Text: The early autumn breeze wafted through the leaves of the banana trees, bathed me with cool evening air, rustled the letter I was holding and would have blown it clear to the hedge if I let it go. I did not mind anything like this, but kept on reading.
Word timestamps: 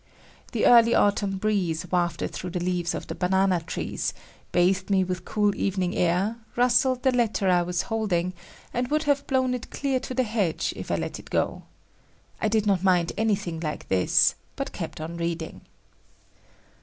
The 0.51 0.65
early 0.65 0.95
autumn 0.95 1.37
breeze 1.37 1.85
wafted 1.91 2.31
through 2.31 2.49
the 2.49 2.59
leaves 2.59 2.95
of 2.95 3.05
the 3.05 3.13
banana 3.13 3.61
trees, 3.61 4.15
bathed 4.51 4.89
me 4.89 5.03
with 5.03 5.25
cool 5.25 5.53
evening 5.55 5.95
air, 5.95 6.37
rustled 6.55 7.03
the 7.03 7.11
letter 7.11 7.47
I 7.51 7.61
was 7.61 7.83
holding 7.83 8.33
and 8.73 8.87
would 8.89 9.03
have 9.03 9.27
blown 9.27 9.53
it 9.53 9.69
clear 9.69 9.99
to 9.99 10.15
the 10.15 10.23
hedge 10.23 10.73
if 10.75 10.89
I 10.89 10.95
let 10.95 11.19
it 11.19 11.29
go. 11.29 11.61
I 12.41 12.47
did 12.47 12.65
not 12.65 12.81
mind 12.83 13.11
anything 13.15 13.59
like 13.59 13.89
this, 13.89 14.33
but 14.55 14.73
kept 14.73 14.99
on 14.99 15.17
reading. 15.17 15.61